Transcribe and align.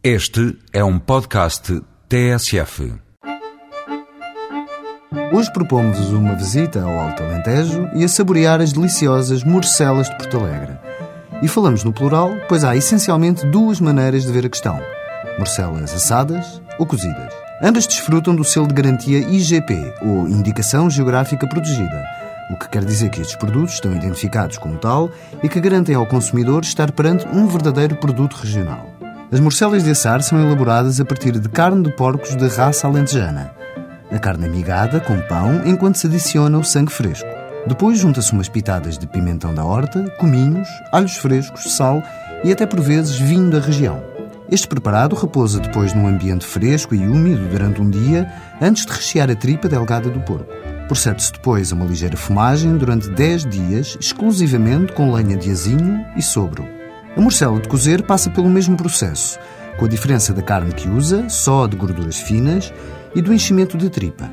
Este 0.00 0.56
é 0.72 0.84
um 0.84 0.96
podcast 0.96 1.82
TSF. 2.08 2.94
Hoje 5.32 5.52
propomos-vos 5.52 6.10
uma 6.10 6.36
visita 6.36 6.84
ao 6.84 7.00
Alto 7.00 7.24
Alentejo 7.24 7.90
e 7.96 8.04
a 8.04 8.08
saborear 8.08 8.60
as 8.60 8.72
deliciosas 8.72 9.42
morcelas 9.42 10.08
de 10.08 10.16
Porto 10.16 10.38
Alegre. 10.38 10.78
E 11.42 11.48
falamos 11.48 11.82
no 11.82 11.92
plural, 11.92 12.30
pois 12.48 12.62
há 12.62 12.76
essencialmente 12.76 13.44
duas 13.46 13.80
maneiras 13.80 14.22
de 14.22 14.30
ver 14.30 14.46
a 14.46 14.48
questão: 14.48 14.80
morcelas 15.36 15.92
assadas 15.92 16.62
ou 16.78 16.86
cozidas. 16.86 17.34
Ambas 17.60 17.84
desfrutam 17.84 18.36
do 18.36 18.44
selo 18.44 18.68
de 18.68 18.74
garantia 18.74 19.18
IGP, 19.18 19.94
ou 20.00 20.28
Indicação 20.28 20.88
Geográfica 20.88 21.48
Protegida, 21.48 22.04
o 22.52 22.56
que 22.56 22.68
quer 22.68 22.84
dizer 22.84 23.10
que 23.10 23.20
estes 23.20 23.36
produtos 23.36 23.74
estão 23.74 23.92
identificados 23.96 24.58
como 24.58 24.78
tal 24.78 25.10
e 25.42 25.48
que 25.48 25.60
garantem 25.60 25.96
ao 25.96 26.06
consumidor 26.06 26.62
estar 26.62 26.92
perante 26.92 27.26
um 27.26 27.48
verdadeiro 27.48 27.96
produto 27.96 28.34
regional. 28.34 28.97
As 29.30 29.40
morcelas 29.40 29.84
de 29.84 29.90
assar 29.90 30.22
são 30.22 30.40
elaboradas 30.40 30.98
a 31.00 31.04
partir 31.04 31.38
de 31.38 31.50
carne 31.50 31.82
de 31.82 31.94
porcos 31.94 32.34
de 32.34 32.48
raça 32.48 32.86
alentejana. 32.86 33.52
A 34.10 34.18
carne 34.18 34.46
é 34.46 34.48
migada 34.48 35.00
com 35.00 35.20
pão 35.20 35.66
enquanto 35.66 35.96
se 35.96 36.06
adiciona 36.06 36.56
o 36.56 36.64
sangue 36.64 36.90
fresco. 36.90 37.28
Depois 37.66 37.98
junta-se 37.98 38.32
umas 38.32 38.48
pitadas 38.48 38.96
de 38.96 39.06
pimentão 39.06 39.54
da 39.54 39.62
horta, 39.62 40.02
cominhos, 40.18 40.66
alhos 40.90 41.18
frescos, 41.18 41.76
sal 41.76 42.02
e 42.42 42.50
até 42.50 42.64
por 42.64 42.80
vezes 42.80 43.18
vinho 43.18 43.50
da 43.50 43.60
região. 43.60 44.02
Este 44.50 44.66
preparado 44.66 45.14
repousa 45.14 45.60
depois 45.60 45.92
num 45.92 46.06
ambiente 46.06 46.46
fresco 46.46 46.94
e 46.94 47.06
úmido 47.06 47.48
durante 47.48 47.82
um 47.82 47.90
dia 47.90 48.32
antes 48.62 48.86
de 48.86 48.92
rechear 48.92 49.30
a 49.30 49.36
tripa 49.36 49.68
delgada 49.68 50.08
do 50.08 50.20
porco. 50.20 50.50
Procede-se 50.86 51.32
depois 51.32 51.70
a 51.70 51.74
uma 51.74 51.84
ligeira 51.84 52.16
fumagem 52.16 52.78
durante 52.78 53.10
10 53.10 53.44
dias, 53.44 53.98
exclusivamente 54.00 54.94
com 54.94 55.12
lenha 55.12 55.36
de 55.36 55.50
azinho 55.50 56.02
e 56.16 56.22
sobro. 56.22 56.77
A 57.16 57.20
morcela 57.20 57.58
de 57.60 57.68
cozer 57.68 58.02
passa 58.02 58.30
pelo 58.30 58.48
mesmo 58.48 58.76
processo, 58.76 59.38
com 59.78 59.84
a 59.84 59.88
diferença 59.88 60.32
da 60.32 60.42
carne 60.42 60.72
que 60.72 60.88
usa, 60.88 61.28
só 61.28 61.66
de 61.66 61.76
gorduras 61.76 62.18
finas, 62.18 62.72
e 63.14 63.22
do 63.22 63.32
enchimento 63.32 63.76
de 63.76 63.88
tripa. 63.88 64.28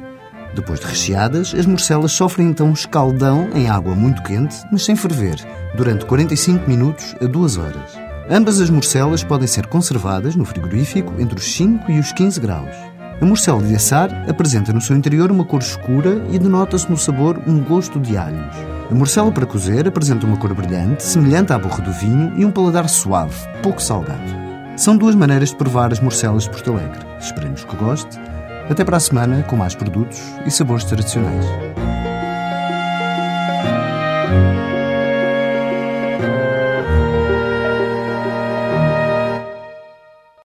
Depois 0.54 0.80
de 0.80 0.86
recheadas, 0.86 1.54
as 1.54 1.66
morcelas 1.66 2.12
sofrem 2.12 2.48
então 2.48 2.68
um 2.68 2.74
escaldão 2.74 3.50
em 3.54 3.70
água 3.70 3.94
muito 3.94 4.24
quente, 4.24 4.56
mas 4.72 4.86
sem 4.86 4.96
ferver, 4.96 5.36
durante 5.76 6.06
45 6.06 6.68
minutos 6.68 7.16
a 7.22 7.26
2 7.26 7.58
horas. 7.58 7.92
Ambas 8.30 8.60
as 8.60 8.70
morcelas 8.70 9.24
podem 9.24 9.48
ser 9.48 9.68
conservadas 9.68 10.36
no 10.36 10.46
frigorífico 10.46 11.14
entre 11.20 11.38
os 11.38 11.54
5 11.54 11.92
e 11.92 12.00
os 12.00 12.12
15 12.12 12.40
graus. 12.40 12.95
A 13.22 13.26
morcela 13.26 13.62
de 13.62 13.74
assar 13.74 14.10
apresenta 14.30 14.74
no 14.74 14.82
seu 14.82 14.96
interior 14.96 15.32
uma 15.32 15.46
cor 15.46 15.62
escura 15.62 16.22
e 16.30 16.38
denota-se 16.38 16.90
no 16.90 16.98
sabor 16.98 17.42
um 17.48 17.64
gosto 17.64 18.00
de 18.00 18.18
alhos. 18.18 18.56
A 18.92 18.94
morcela 18.94 19.32
para 19.32 19.46
cozer 19.46 19.88
apresenta 19.88 20.26
uma 20.26 20.38
cor 20.38 20.54
brilhante, 20.54 21.02
semelhante 21.02 21.54
à 21.54 21.58
borra 21.58 21.82
do 21.82 21.92
vinho 21.94 22.34
e 22.36 22.46
um 22.46 22.52
paladar 22.52 22.90
suave, 22.90 23.36
pouco 23.64 23.82
salgado. 23.82 24.46
São 24.76 24.98
duas 24.98 25.16
maneiras 25.16 25.50
de 25.50 25.56
provar 25.56 25.94
as 25.94 26.02
morcelas 26.02 26.44
de 26.44 26.50
Porto 26.50 26.72
Alegre. 26.72 27.06
Esperemos 27.18 27.64
que 27.64 27.76
goste. 27.78 28.20
Até 28.70 28.84
para 28.84 28.98
a 28.98 29.00
semana 29.00 29.44
com 29.44 29.56
mais 29.56 29.74
produtos 29.74 30.20
e 30.46 30.52
sabores 30.52 30.84
tradicionais. 30.84 31.46